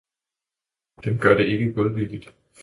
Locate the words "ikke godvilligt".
1.45-2.35